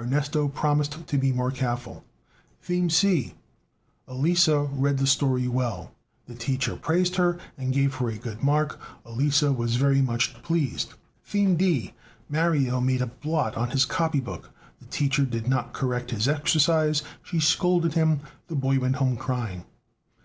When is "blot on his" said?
13.06-13.84